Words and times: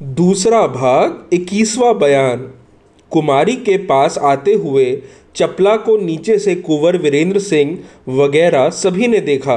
दूसरा 0.00 0.66
भाग, 0.66 1.28
इक्कीसवा 1.32 1.92
बयान। 1.92 2.38
कुमारी 3.10 3.54
के 3.56 3.76
पास 3.78 4.18
आते 4.18 4.52
हुए 4.54 5.02
चपला 5.36 5.74
को 5.76 5.96
नीचे 5.96 6.38
से 6.38 6.54
कुंवर 6.54 6.96
वीरेंद्र 6.96 7.38
सिंह 7.38 7.78
वगैरह 8.08 8.68
सभी 8.70 9.06
ने 9.06 9.20
देखा। 9.20 9.56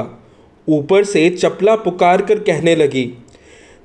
ऊपर 0.68 1.04
से 1.04 1.28
चपला 1.30 1.76
पुकार 1.76 2.22
कर 2.22 2.38
कहने 2.38 2.74
लगी, 2.76 3.06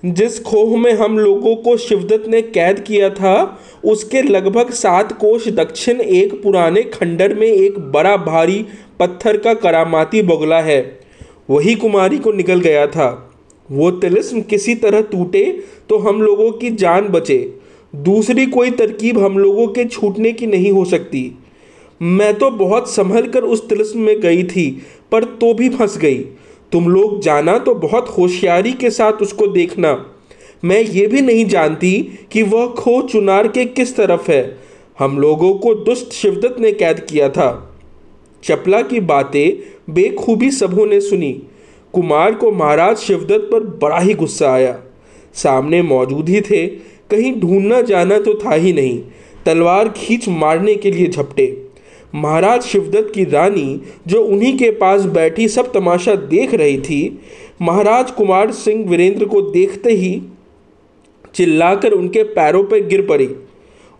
जिस 0.06 0.40
खोह 0.44 0.78
में 0.78 0.92
हम 0.94 1.20
लोगों 1.20 1.56
को 1.56 1.78
शिवदत्त 1.78 2.28
ने 2.28 2.42
कैद 2.42 2.80
किया 2.80 3.10
था, 3.10 3.60
उसके 3.86 4.22
लगभग 4.22 4.72
सात 4.72 5.14
कोष 5.14 5.48
दक्षिण 5.48 6.02
एक 6.02 6.34
पुराने 6.44 6.84
खंडर 6.84 7.34
में 7.34 7.48
एक 7.48 7.80
बड़ा 7.80 8.18
भारी 8.18 8.66
पत्थर 9.00 9.38
का 9.38 9.54
करामाती 9.54 10.22
बगला 10.22 10.62
है। 10.62 10.82
वही 11.50 11.76
कुमारी 11.76 12.18
को 12.18 12.32
निकल 12.32 12.60
गया 12.60 12.88
था। 12.88 13.27
वो 13.70 13.92
तिलिस्म 13.92 14.42
किसी 14.42 14.76
तरह 14.76 15.02
टूटे 15.02 15.44
तो 15.90 15.98
हम 15.98 16.22
लोगों 16.22 16.52
की 16.52 16.70
जान 16.70 17.08
बचे। 17.08 17.38
दूसरी 17.94 18.46
कोई 18.46 18.72
तरकीब 18.72 19.20
हम 19.20 19.38
लोगों 19.38 19.68
के 19.68 19.86
छूटने 19.86 20.32
की 20.32 20.48
नहीं 20.48 20.72
हो 20.72 20.86
सकती। 20.86 21.32
मैं 22.02 22.34
तो 22.34 22.50
बहुत 22.50 22.90
संभल 22.90 23.28
कर 23.28 23.44
उस 23.44 23.68
तिलिस्म 23.70 24.00
में 24.00 24.20
गई 24.20 24.44
थी, 24.44 24.70
पर 25.12 25.24
तो 25.24 25.54
भी 25.54 25.70
फंस 25.70 25.98
गई। 25.98 26.18
तुम 26.72 26.90
लोग 26.90 27.22
जाना 27.22 27.58
तो 27.58 27.74
बहुत 27.76 28.10
होशियारी 28.18 28.72
के 28.74 28.90
साथ 28.90 29.22
उसको 29.22 29.48
देखना। 29.48 29.94
मैं 30.66 30.82
ये 30.82 31.08
भी 31.08 31.22
नहीं 31.22 31.46
जानती 31.46 31.94
कि 32.32 32.44
वह 32.44 32.68
खो 32.68 33.02
चुनार 33.02 33.48
के 33.48 33.66
किस 33.66 33.96
तरफ़ 33.96 34.32
है। 34.32 34.58
हम 35.00 35.18
लोगों 35.20 35.54
को 35.54 35.74
दुष्ट 35.76 36.14
शिवदत्त 36.14 36.60
ने 36.60 36.72
कैद 36.72 37.00
किया 37.00 37.30
था। 37.30 37.50
चपला 38.44 38.82
की 38.82 39.00
बातें 39.00 39.94
बेखूबी 39.94 40.52
सबों 40.52 40.86
ने 40.86 41.00
सुनी। 41.02 41.32
कुमार 41.98 42.34
को 42.34 42.50
महाराज 42.52 42.98
शिवदत्त 42.98 43.48
पर 43.52 43.64
बड़ा 43.80 44.00
ही 44.00 44.14
गुस्सा 44.14 44.50
आया। 44.50 44.76
सामने 45.36 45.82
मौजूद 45.82 46.28
ही 46.30 46.42
थे, 46.42 46.66
कहीं 47.12 47.34
ढूंढना 47.40 47.82
जाना 47.82 48.20
तो 48.20 48.34
था 48.36 48.54
ही 48.54 48.74
नहीं, 48.74 49.00
तलवार 49.46 49.90
खींच 49.90 50.28
मारने 50.30 50.76
के 50.76 50.92
लिए 50.92 51.08
झपटे। 51.08 51.46
महाराज 52.16 52.64
शिवदत्त 52.64 53.12
की 53.16 53.24
रानी, 53.24 53.82
जो 54.08 54.22
उन्हीं 54.24 54.58
के 54.58 54.70
पास 54.72 55.06
बैठी 55.08 55.48
सब 55.48 55.72
तमाशा 55.74 56.16
देख 56.28 56.54
रही 56.54 56.78
थी, 56.80 57.20
महाराज 57.62 58.12
कुमार 58.12 58.52
सिंह 58.52 58.88
वीरेंद्र 58.90 59.26
को 59.26 59.42
देखते 59.42 59.94
ही 59.94 60.22
चिल्लाकर 61.36 61.92
उनके 61.92 62.24
पैरों 62.24 62.64
पर 62.64 62.88
गिर 62.88 63.06
पड़ी 63.08 63.30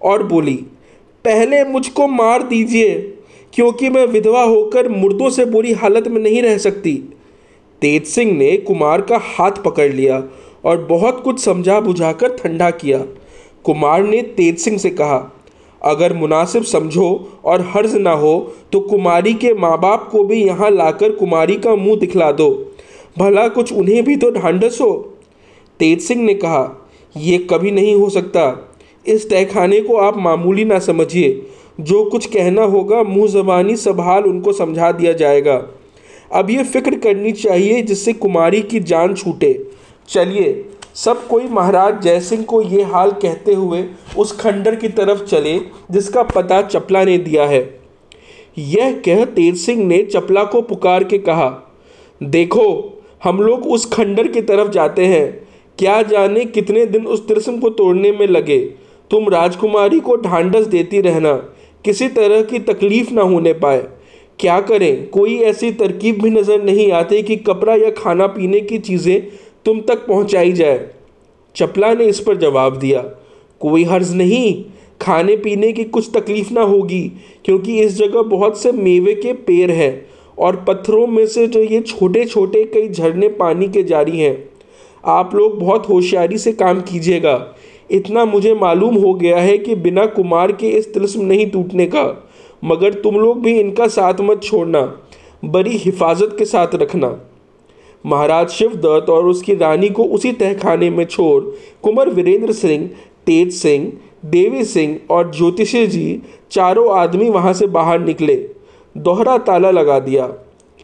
और 0.02 0.24
बोली, 0.24 0.56
पहले 1.26 1.64
मुझको 1.64 2.08
मार 2.08 2.44
दीजिए, 2.44 2.96
क्योंकि 3.54 3.90
मैं 3.90 4.06
विधवा 4.06 4.44
होकर 4.44 4.90
मुर्दों 4.90 5.30
से 5.30 5.46
बुरी 5.48 5.74
हालत 5.74 6.08
में 6.08 6.22
नहीं 6.22 6.42
रह 6.42 6.58
सकती। 6.60 7.00
तेज 7.82 8.06
सिंह 8.06 8.32
ने 8.34 8.56
कुमार 8.58 9.02
का 9.02 9.18
हाथ 9.26 9.64
पकड़ 9.66 9.92
लिया 9.92 10.24
और 10.66 10.78
बहुत 10.86 11.22
कुछ 11.24 11.40
समझा 11.40 11.80
बुझाकर 11.80 12.36
ठंडा 12.36 12.70
किया। 12.74 13.00
कुमार 13.66 14.04
ने 14.04 14.22
तेज 14.38 14.58
सिंह 14.60 14.78
से 14.78 14.90
कहा, 14.92 15.20
अगर 15.82 16.14
मुनासिब 16.14 16.64
समझो 16.64 17.10
और 17.46 17.62
हर्ज 17.74 17.96
ना 17.96 18.12
हो 18.14 18.34
तो 18.72 18.80
कुमारी 18.80 19.34
के 19.34 19.54
माँ 19.54 19.78
बाप 19.80 20.08
को 20.12 20.24
भी 20.24 20.44
यहाँ 20.46 20.70
लाकर 20.72 21.12
कुमारी 21.12 21.56
का 21.58 21.76
मुँह 21.76 22.00
दिखला 22.00 22.32
दो। 22.32 22.50
भला 23.18 23.48
कुछ 23.50 23.74
उन्हें 23.74 24.04
भी 24.04 24.16
तो 24.16 24.32
ढांढस 24.32 24.78
हो 24.82 24.92
तेज 25.80 26.02
सिंह 26.02 26.24
ने 26.24 26.34
कहा, 26.36 26.90
ये 27.16 27.38
कभी 27.52 27.72
नहीं 27.72 27.96
हो 27.96 28.10
सकता। 28.10 28.74
इस 29.06 29.30
तहखाने 29.30 29.80
को 29.82 29.98
आप 29.98 30.18
मामूली 30.18 30.66
ना 30.66 30.80
समझिए। 30.82 31.46
जो 31.80 32.04
कुछ 32.06 32.26
कहना 32.26 32.64
होगा 32.66 33.02
मुँह 33.04 33.28
जबानी 33.32 33.76
सब 33.78 34.00
हाल 34.00 34.24
उनको 34.24 34.54
समझा 34.54 34.92
दिया 34.92 35.14
जाएगा। 35.14 35.58
अब 36.32 36.50
ये 36.50 36.64
फ़िक्र 36.64 36.98
करनी 37.00 37.32
चाहिए 37.32 37.82
जिससे 37.82 38.14
कुमारी 38.14 38.62
की 38.62 38.80
जान 38.80 39.14
छूटे। 39.16 39.54
चलिए, 40.10 40.66
सब 40.96 41.28
कोई 41.28 41.48
महाराज 41.48 42.02
जयसिंह 42.02 42.44
को 42.44 42.62
ये 42.62 42.84
हाल 42.84 43.12
कहते 43.12 43.54
हुए 43.54 43.84
उस 44.18 44.32
खंडर 44.40 44.76
की 44.76 44.88
तरफ़ 44.90 45.24
चले, 45.24 45.60
जिसका 45.92 46.24
पता 46.24 46.62
चपला 46.62 47.04
ने 47.04 47.18
दिया 47.18 47.46
है। 47.46 47.62
यह 48.58 48.92
कह 49.06 49.24
तेज 49.26 49.58
सिंह 49.58 49.86
ने 49.86 50.02
चपला 50.04 50.44
को 50.44 50.62
पुकार 50.62 51.04
के 51.04 51.18
कहा, 51.18 51.50
देखो, 52.22 52.94
हम 53.24 53.42
लोग 53.42 53.68
उस 53.68 53.86
खंडर 53.86 54.28
की 54.28 54.42
तरफ़ 54.42 54.72
जाते 54.72 55.06
हैं। 55.06 55.48
क्या 55.80 56.02
जाने 56.02 56.46
कितने 56.46 56.86
दिन 56.86 57.06
उस 57.06 57.28
तिरसम 57.28 57.60
को 57.60 57.70
तोड़ने 57.70 58.12
में 58.12 58.26
लगे। 58.28 58.60
तुम 59.12 59.30
राजकुमारी 59.30 60.00
को 60.00 60.16
ढांढस 60.16 60.66
देती 60.66 61.02
रहना, 61.02 61.34
किसी 61.86 62.08
तरह 62.08 62.42
की 62.42 62.60
तकलीफ़ 62.60 63.14
ना 63.14 63.22
होने 63.22 63.54
पाए। 63.54 63.86
क्या 64.40 64.60
करें? 64.62 65.08
कोई 65.10 65.36
ऐसी 65.42 65.72
तरकीब 65.72 66.22
भी 66.22 66.30
नज़र 66.30 66.64
नहीं 66.64 66.92
आती 66.92 67.22
कि 67.24 67.36
कपड़ा 67.38 67.76
या 67.76 67.90
खाना 67.92 68.28
पीने 68.28 68.60
की 68.62 68.78
चीज़ें 68.80 69.28
तुम 69.66 69.80
तक 69.82 70.06
पहुंचाई 70.08 70.52
जाए। 70.52 70.80
चपला 71.56 71.94
ने 71.94 72.06
इस 72.06 72.20
पर 72.20 72.38
जवाब 72.38 72.78
दिया, 72.78 73.02
कोई 73.62 73.84
हर्ज 73.84 74.14
नहीं। 74.16 74.64
खाने 75.02 75.36
पीने 75.38 75.72
की 75.72 75.84
कुछ 75.84 76.10
तकलीफ़ 76.16 76.54
ना 76.54 76.62
होगी, 76.62 77.02
क्योंकि 77.46 77.80
इस 77.80 77.98
जगह 77.98 78.22
बहुत 78.22 78.62
से 78.62 78.72
मेवे 78.72 79.14
के 79.16 79.34
पेड़ 79.34 79.72
हैं 79.72 80.06
और 80.38 80.56
पत्थरों 80.68 81.08
में 81.08 81.26
से 81.28 81.48
जो 81.48 81.60
ये 81.62 81.82
छोटे 81.82 82.26
छोटे 82.26 82.64
कई 82.66 82.90
झरने 82.90 83.28
पानी 83.30 83.68
के 83.68 83.84
जारी 83.84 84.20
हैं। 84.20 84.38
आप 85.04 85.36
लोग 85.36 85.60
बहुत 85.60 85.90
होशियारी 85.90 86.38
से 86.38 86.52
काम 86.54 86.82
कीजिएगा। 86.82 87.56
इतना 87.90 88.26
मुझे 88.26 88.54
मालूम 88.54 88.96
हो 88.96 89.14
गया 89.14 89.38
है 89.38 89.58
कि 89.58 89.76
बिना 89.76 90.06
कुमार 90.06 90.52
के 90.52 90.70
इस 90.70 90.94
तिलस्म 90.94 91.22
नहीं 91.22 91.50
टूटने 91.52 91.86
का। 91.86 92.04
मगर 92.64 92.94
तुम 92.94 93.16
लोग 93.16 93.42
भी 93.42 93.60
इनका 93.60 93.88
साथ 93.88 94.22
मत 94.22 94.44
छोड़ना, 94.44 94.82
बड़ी 95.46 95.78
हिफाजत 95.78 96.36
के 96.38 96.46
साथ 96.46 96.76
रखना। 96.76 97.18
महाराज 98.06 98.50
शिवदत्त 98.50 99.10
और 99.10 99.26
उसकी 99.26 99.56
रानी 99.56 99.90
को 99.90 100.04
उसी 100.06 100.32
तहखाने 100.34 100.90
में 100.90 101.04
छोड़ 101.06 101.44
कुंवर 101.84 102.10
वीरेंद्र 102.10 102.54
सिंह, 102.54 102.90
तेज 103.28 103.54
सिंह, 103.54 103.92
देवी 104.26 104.64
सिंह 104.66 105.00
और 105.10 105.32
ज्योतिषी 105.32 105.86
जी 105.88 106.22
चारों 106.52 106.90
आदमी 106.98 107.30
वहाँ 107.30 107.54
से 107.54 107.68
बाहर 107.68 108.00
निकले। 108.00 108.36
दोहरा 108.96 109.38
ताला 109.38 109.72
लगा 109.72 110.00
दिया। 110.00 110.30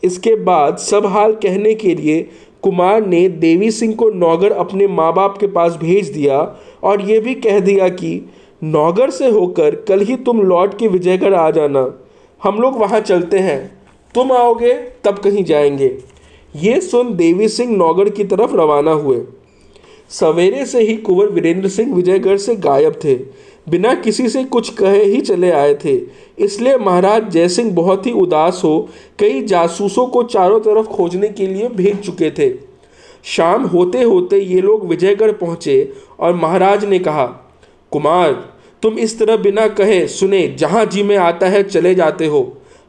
इसके 0.03 0.35
बाद 0.35 0.77
सब 0.77 1.05
हाल 1.05 1.33
कहने 1.33 1.73
के 1.73 1.95
लिए 1.95 2.21
कुमार 2.63 3.05
ने 3.05 3.27
देवी 3.29 3.71
सिंह 3.71 3.93
को 3.95 4.09
नौगर 4.09 4.51
अपने 4.53 4.87
माँ 4.87 5.11
बाप 5.13 5.37
के 5.37 5.47
पास 5.47 5.75
भेज 5.75 6.09
दिया 6.09 6.39
और 6.83 7.01
ये 7.01 7.19
भी 7.19 7.33
कह 7.35 7.59
दिया 7.59 7.87
कि 7.89 8.19
नौगर 8.63 9.09
से 9.09 9.29
होकर 9.29 9.75
कल 9.75 9.99
ही 9.99 10.15
तुम 10.15 10.41
लौट 10.41 10.77
के 10.77 10.87
विजयगढ़ 10.87 11.33
आ 11.33 11.51
जाना। 11.51 12.07
हम 12.43 12.57
लोग 12.57 12.77
वहाँ 12.77 12.99
चलते 12.99 13.39
हैं। 13.39 13.81
तुम 14.15 14.31
आओगे, 14.31 14.73
तब 14.73 15.19
कहीं 15.19 15.43
जाएँगे। 15.43 15.97
ये 16.55 16.81
सुन 16.81 17.15
देवी 17.15 17.47
सिंह 17.47 17.77
नौगढ़ 17.77 18.09
की 18.09 18.23
तरफ़ 18.23 18.55
रवाना 18.55 18.91
हुए। 18.91 19.21
सवेरे 20.09 20.65
से 20.65 20.81
ही 20.81 20.95
कुंवर 20.95 21.25
वीरेंद्र 21.25 21.69
सिंह 21.69 21.95
विजयगढ़ 21.95 22.37
से 22.37 22.55
गायब 22.55 22.93
थे। 23.03 23.15
बिना 23.69 23.95
किसी 23.95 24.29
से 24.29 24.43
कुछ 24.43 24.69
कहे 24.69 25.03
ही 25.03 25.21
चले 25.21 25.51
आए 25.51 25.75
थे। 25.75 26.01
इसलिए 26.39 26.77
महाराज 26.77 27.29
जयसिंह 27.29 27.71
बहुत 27.71 28.05
ही 28.05 28.11
उदास 28.11 28.61
हो 28.63 28.89
कई 29.19 29.41
जासूसों 29.41 30.07
को 30.07 30.23
चारों 30.23 30.59
तरफ़ 30.59 30.85
खोजने 30.85 31.27
के 31.27 31.47
लिए 31.47 31.67
भेज 31.67 31.99
चुके 31.99 32.31
थे। 32.31 32.53
शाम 33.23 33.63
होते 33.63 34.03
होते 34.03 34.39
ये 34.39 34.61
लोग 34.61 34.87
विजयगढ़ 34.87 35.31
पहुँचे 35.31 35.93
और 36.19 36.35
महाराज 36.35 36.85
ने 36.85 36.99
कहा 36.99 37.39
कुमार, 37.93 38.31
तुम 38.83 38.97
इस 38.97 39.17
तरह 39.19 39.37
बिना 39.37 39.67
कहे 39.67 40.07
सुने 40.07 40.47
जहाँ 40.49 40.85
जी 40.85 41.03
में 41.03 41.17
आता 41.17 41.47
है 41.47 41.63
चले 41.63 41.95
जाते 41.95 42.25
हो। 42.25 42.41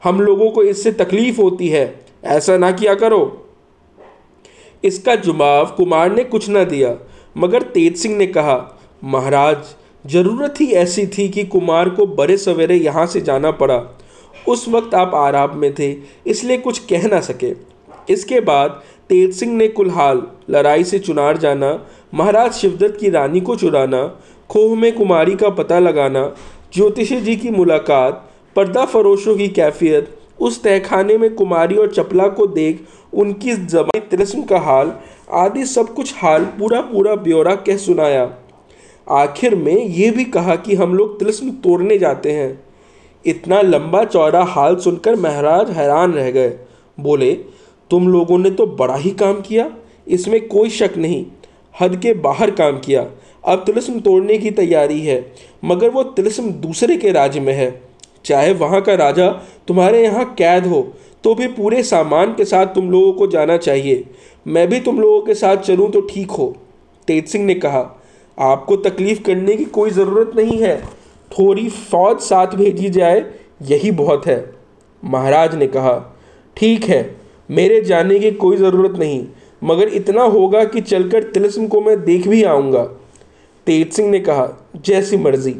हम 0.02 0.20
लोगों 0.20 0.50
को 0.50 0.62
इससे 0.62 0.92
तकलीफ़ 0.92 1.40
होती 1.40 1.68
है। 1.68 1.84
ऐसा 2.24 2.56
ना 2.56 2.70
किया 2.70 2.94
करो। 2.94 3.40
इसका 4.84 5.14
जवाब 5.16 5.74
कुमार 5.76 6.12
ने 6.12 6.24
कुछ 6.24 6.48
ना 6.48 6.64
दिया, 6.64 6.96
मगर 7.36 7.62
तेज 7.62 7.96
सिंह 7.96 8.16
ने 8.16 8.26
कहा, 8.26 8.56
महाराज, 9.04 9.74
ज़रूरत 10.04 10.60
ही 10.60 10.66
ऐसी 10.72 11.06
थी 11.08 11.28
कि 11.28 11.44
कुमार 11.44 11.88
को 11.88 12.06
बड़े 12.06 12.36
सवेरे 12.36 12.76
यहाँ 12.76 13.06
से 13.06 13.20
जाना 13.20 13.50
पड़ा। 13.50 13.82
उस 14.48 14.68
वक्त 14.68 14.94
आप 14.94 15.14
आराम 15.14 15.56
में 15.58 15.72
थे, 15.74 15.94
इसलिए 16.26 16.58
कुछ 16.58 16.78
कह 16.78 17.06
ना 17.08 17.20
सके। 17.20 17.52
इसके 18.12 18.40
बाद 18.40 18.82
तेज 19.08 19.34
सिंह 19.34 19.52
ने 19.52 19.68
कुलहाल, 19.68 20.22
लड़ाई 20.50 20.84
से 20.84 20.98
चुनार 20.98 21.36
जाना, 21.36 21.86
महाराज 22.14 22.52
शिवदत्त 22.52 23.00
की 23.00 23.10
रानी 23.10 23.40
को 23.40 23.56
चुराना, 23.56 24.06
खोह 24.50 24.76
में 24.76 24.92
कुमारी 24.92 25.34
का 25.34 25.48
पता 25.48 25.78
लगाना, 25.78 26.34
ज्योतिषी 26.74 27.20
जी 27.20 27.36
की 27.36 27.50
मुलाकात, 27.50 28.30
पर्दा 28.56 28.84
फरोशों 28.84 29.36
की 29.36 29.48
कैफियत, 29.48 30.16
उस 30.40 30.62
तहखाने 30.62 31.18
में 31.18 31.34
कुमारी 31.34 31.76
और 31.76 31.92
चपला 31.92 32.28
को 32.28 32.46
देख 32.46 32.84
उनकी 33.12 33.52
जबानी 33.52 34.00
तिलस्म 34.00 34.42
का 34.42 34.58
हाल, 34.58 34.92
आदि 35.32 35.64
सब 35.66 35.94
कुछ 35.94 36.14
हाल 36.16 36.44
पूरा 36.44 36.80
पूरा 36.80 37.14
ब्यौरा 37.14 37.54
कह 37.54 37.76
सुनाया। 37.76 38.30
आखिर 39.10 39.54
में 39.54 39.76
ये 39.76 40.10
भी 40.10 40.24
कहा 40.24 40.56
कि 40.56 40.74
हम 40.74 40.94
लोग 40.94 41.18
तिलस्म 41.18 41.50
तोड़ने 41.50 41.98
जाते 41.98 42.32
हैं। 42.32 42.64
इतना 43.24 43.60
लंबा 43.60 44.04
चौड़ा 44.04 44.42
हाल 44.44 44.76
सुनकर 44.76 45.16
महाराज 45.16 45.70
हैरान 45.70 46.12
रह 46.12 46.30
गए। 46.30 46.58
बोले 46.98 47.32
तुम 47.90 48.08
लोगों 48.08 48.38
ने 48.38 48.50
तो 48.50 48.66
बड़ा 48.68 48.96
ही 48.96 49.10
काम 49.12 49.40
किया, 49.40 49.70
इसमें 50.06 50.46
कोई 50.48 50.70
शक 50.70 50.96
नहीं। 50.96 51.24
हद 51.74 51.96
के 51.96 52.12
बाहर 52.14 52.50
काम 52.52 52.78
किया। 52.78 53.06
अब 53.44 53.62
तिलस्म 53.66 54.00
तोड़ने 54.00 54.36
की 54.38 54.50
तैयारी 54.52 55.00
है, 55.00 55.24
मगर 55.64 55.90
वो 55.90 56.02
तिलस्म 56.04 56.50
दूसरे 56.52 56.96
के 56.96 57.10
राज्य 57.12 57.40
में 57.40 57.52
है। 57.54 57.72
चाहे 58.24 58.52
वहाँ 58.54 58.80
का 58.82 58.94
राजा 58.96 59.28
तुम्हारे 59.68 60.02
यहाँ 60.02 60.24
कैद 60.34 60.66
हो 60.66 60.86
तो 61.24 61.34
भी 61.34 61.46
पूरे 61.48 61.82
सामान 61.82 62.32
के 62.34 62.44
साथ 62.44 62.66
तुम 62.66 62.90
लोगों 62.90 63.12
को 63.12 63.26
जाना 63.26 63.56
चाहिए। 63.58 64.04
मैं 64.46 64.66
भी 64.68 64.80
तुम 64.80 65.00
लोगों 65.00 65.20
के 65.22 65.34
साथ 65.34 65.56
चलूँ 65.58 65.90
तो 65.90 66.00
ठीक 66.04 66.30
हो, 66.30 66.54
तेज 67.08 67.26
सिंह 67.28 67.44
ने 67.44 67.54
कहा। 67.56 67.80
आपको 68.38 68.76
तकलीफ़ 68.78 69.22
करने 69.22 69.56
की 69.56 69.64
कोई 69.66 69.90
ज़रूरत 69.90 70.32
नहीं 70.36 70.58
है। 70.58 70.76
थोड़ी 71.30 71.68
फौज 71.68 72.18
साथ 72.20 72.54
भेजी 72.56 72.90
जाए, 72.90 73.24
यही 73.62 73.90
बहुत 73.92 74.26
है, 74.26 74.44
महाराज 75.02 75.54
ने 75.54 75.66
कहा। 75.68 75.94
ठीक 76.56 76.84
है 76.84 77.02
मेरे 77.48 77.80
जाने 77.82 78.18
की 78.18 78.30
कोई 78.32 78.56
ज़रूरत 78.56 78.98
नहीं, 78.98 79.24
मगर 79.62 79.88
इतना 79.90 80.22
होगा 80.24 80.64
कि 80.64 80.80
चलकर 80.82 81.22
तिलस्म 81.24 81.66
को 81.66 81.80
मैं 81.80 82.02
देख 82.04 82.28
भी 82.28 82.42
आऊँगा। 82.44 82.82
तेज 83.66 83.92
सिंह 83.92 84.10
ने 84.10 84.20
कहा, 84.20 84.48
जैसी 84.76 85.16
मर्ज़ी। 85.18 85.54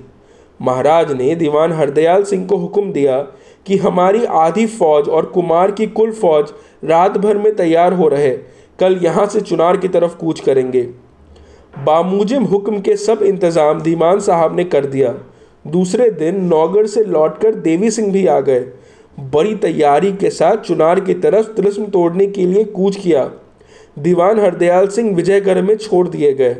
महाराज 0.61 1.13
ने 1.13 1.35
दीवान 1.37 1.73
हरदयाल 1.73 2.23
सिंह 2.25 2.47
को 2.47 2.57
हुक्म 2.57 2.93
दिया 2.93 3.21
कि 3.67 3.77
हमारी 3.79 4.25
आधी 4.25 4.67
फौज 4.69 5.09
और 5.09 5.27
कुमार 5.27 5.71
की 5.71 5.87
कुल 5.89 6.13
फौज 6.13 6.53
रात 6.85 7.17
भर 7.19 7.39
में 7.39 7.55
तैयार 7.57 7.93
हो 7.93 8.09
रहे, 8.09 8.31
कल 8.79 8.99
यहाँ 9.03 9.27
से 9.27 9.41
चुनार 9.41 9.77
की 9.77 9.89
तरफ़ 9.89 10.17
कूच 10.17 10.41
करेंगे। 10.41 10.83
बामुजिम 11.77 12.45
हुक्म 12.45 12.81
के 12.81 12.97
सब 12.97 13.23
इंतज़ाम 13.23 13.81
दीवान 13.83 14.21
साहब 14.21 14.57
ने 14.57 14.65
कर 14.67 14.87
दिया। 14.87 15.15
दूसरे 15.65 16.09
दिन 16.13 16.41
नौगढ़ 16.45 16.87
से 16.87 17.05
लौटकर 17.05 17.55
देवी 17.57 17.91
सिंह 17.91 18.13
भी 18.13 18.27
आ 18.27 18.39
गए। 18.41 18.61
बड़ी 19.19 19.55
तैयारी 19.55 20.13
के 20.13 20.31
साथ 20.31 20.57
चुनार 20.57 21.01
की 21.01 21.15
तरफ़ 21.15 21.47
तिलस्म 21.47 21.87
तोड़ने 21.87 22.27
के 22.27 22.47
लिए 22.47 22.65
कूच 22.65 22.97
किया। 22.97 23.25
दीवान 23.99 24.41
हरदयाल 24.41 24.89
सिंह 24.89 25.15
विजयगढ़ 25.17 25.61
में 25.63 25.75
छोड़ 25.77 26.09
दिए 26.09 26.33
गए। 26.35 26.55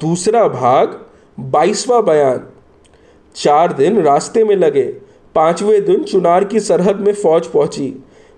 दूसरा 0.00 0.46
भाग, 0.48 0.98
बाईसवा 1.40 2.00
बयान। 2.00 2.46
चार 3.36 3.72
दिन 3.72 4.00
रास्ते 4.02 4.44
में 4.44 4.54
लगे। 4.56 4.84
पाँचवें 5.34 5.84
दिन 5.84 6.02
चुनार 6.02 6.44
की 6.44 6.60
सरहद 6.60 7.00
में 7.00 7.12
फौज 7.14 7.46
पहुँची। 7.46 7.92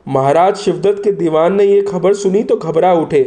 महाराज 0.07 0.57
शिवदत्त 0.57 1.03
के 1.05 1.13
दीवान 1.13 1.57
ने 1.57 1.65
यह 1.65 1.85
खबर 1.89 2.15
सुनी 2.15 2.43
तो 2.43 2.57
घबरा 2.57 2.93
उठे, 2.93 3.23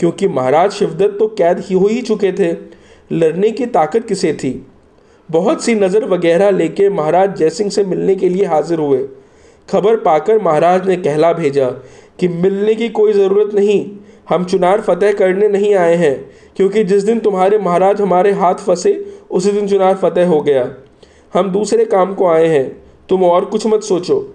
क्योंकि 0.00 0.28
महाराज 0.28 0.72
शिवदत्त 0.72 1.16
तो 1.18 1.26
कैद 1.28 1.58
ही 1.58 1.74
हो 1.74 1.86
ही 1.86 2.02
चुके 2.02 2.32
थे। 2.32 2.56
लड़ने 3.12 3.50
की 3.50 3.66
ताकत 3.66 4.06
किसे 4.08 4.32
थी? 4.34 4.66
बहुत 5.28 5.62
सी 5.64 5.74
नज़र 5.74 6.04
वगैरह 6.04 6.50
लेके 6.50 6.88
महाराज 6.88 7.36
जयसिंह 7.36 7.70
से 7.70 7.84
मिलने 7.84 8.14
के 8.14 8.28
लिए 8.28 8.44
हाजिर 8.44 8.78
हुए। 8.78 8.98
खबर 9.68 9.96
पाकर 9.96 10.38
महाराज 10.38 10.88
ने 10.88 10.96
कहला 10.96 11.32
भेजा 11.32 11.68
कि 12.20 12.28
मिलने 12.28 12.74
की 12.74 12.88
कोई 12.88 13.12
ज़रूरत 13.12 13.54
नहीं, 13.54 13.86
हम 14.28 14.44
चुनार 14.44 14.80
फतेह 14.80 15.12
करने 15.12 15.48
नहीं 15.48 15.74
आए 15.74 15.94
हैं, 15.94 16.14
क्योंकि 16.56 16.84
जिस 16.84 17.02
दिन 17.02 17.18
तुम्हारे 17.20 17.58
महाराज 17.58 18.00
हमारे 18.00 18.32
हाथ 18.32 18.54
फंसे, 18.56 18.92
उसी 19.30 19.52
दिन 19.52 19.68
चुनार 19.68 19.94
फतेह 19.94 20.28
हो 20.28 20.40
गया। 20.40 20.68
हम 21.34 21.50
दूसरे 21.50 21.84
काम 21.86 22.14
को 22.14 22.26
आए 22.26 22.46
हैं, 22.46 22.68
तुम 23.08 23.24
और 23.24 23.44
कुछ 23.44 23.66
मत 23.66 23.82
सोचो। 23.82 24.34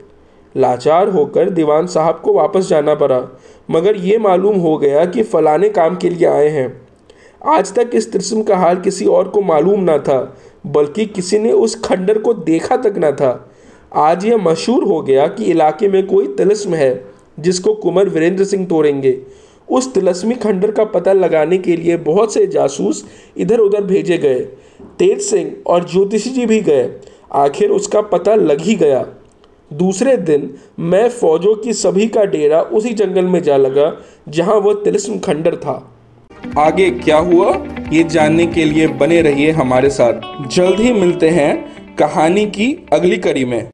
लाचार 0.55 1.09
होकर 1.09 1.49
दीवान 1.49 1.87
साहब 1.87 2.21
को 2.23 2.33
वापस 2.33 2.67
जाना 2.69 2.95
पड़ा, 2.95 3.21
मगर 3.69 3.95
ये 3.97 4.17
मालूम 4.17 4.55
हो 4.57 4.77
गया 4.77 5.05
कि 5.05 5.23
फलाने 5.23 5.69
काम 5.69 5.95
के 5.95 6.09
लिए 6.09 6.27
आए 6.27 6.47
हैं। 6.47 6.81
आज 7.47 7.73
तक 7.73 7.91
इस 7.93 8.11
तिरसम 8.11 8.41
का 8.43 8.57
हाल 8.57 8.79
किसी 8.79 9.05
और 9.07 9.27
को 9.27 9.41
मालूम 9.41 9.83
ना 9.83 9.97
था 9.97 10.21
बल्कि 10.67 11.05
किसी 11.05 11.39
ने 11.39 11.51
उस 11.51 11.75
खंडर 11.81 12.17
को 12.17 12.33
देखा 12.33 12.77
तक 12.77 12.97
ना 12.97 13.11
था। 13.11 13.51
आज 13.95 14.25
यह 14.25 14.37
मशहूर 14.37 14.83
हो 14.83 15.01
गया 15.01 15.27
कि 15.27 15.43
इलाके 15.43 15.87
में 15.87 16.07
कोई 16.07 16.27
तिलस्म 16.27 16.73
है, 16.73 17.05
जिसको 17.39 17.73
कुंवर 17.73 18.09
वीरेंद्र 18.09 18.43
सिंह 18.43 18.65
तोड़ेंगे। 18.65 19.21
उस 19.69 19.93
तिलस्मी 19.93 20.35
खंडर 20.35 20.71
का 20.71 20.83
पता 20.83 21.13
लगाने 21.13 21.57
के 21.57 21.75
लिए 21.77 21.97
बहुत 21.97 22.33
से 22.33 22.47
जासूस 22.47 23.05
इधर 23.37 23.59
उधर 23.59 23.83
भेजे 23.83 24.17
गए। 24.17 24.39
तेज 24.99 25.21
सिंह 25.21 25.51
और 25.67 25.89
ज्योतिषी 25.89 26.29
जी 26.29 26.45
भी 26.45 26.61
गए। 26.61 26.91
आखिर 27.31 27.69
उसका 27.69 28.01
पता 28.01 28.35
लग 28.35 28.61
ही 28.61 28.75
गया। 28.75 29.05
दूसरे 29.73 30.17
दिन 30.17 30.53
मैं 30.79 31.09
फौजों 31.09 31.55
की 31.55 31.73
सभी 31.73 32.07
का 32.07 32.23
डेरा 32.25 32.61
उसी 32.61 32.93
जंगल 32.93 33.25
में 33.25 33.43
जा 33.43 33.57
लगा, 33.57 33.95
जहाँ 34.29 34.55
वह 34.55 34.73
तिलस्म 34.73 35.19
खंडर 35.19 35.55
था। 35.55 35.95
आगे 36.57 36.89
क्या 36.89 37.17
हुआ? 37.17 37.65
ये 37.93 38.03
जानने 38.03 38.45
के 38.47 38.65
लिए 38.65 38.87
बने 38.87 39.21
रहिए 39.21 39.51
हमारे 39.51 39.89
साथ। 39.89 40.47
जल्द 40.47 40.79
ही 40.79 40.93
मिलते 40.93 41.29
हैं 41.29 41.55
कहानी 41.95 42.45
की 42.45 42.87
अगली 42.93 43.17
कड़ी 43.17 43.45
में। 43.45 43.67